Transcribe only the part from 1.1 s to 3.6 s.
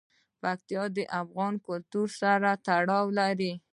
افغان کلتور سره تړاو لري.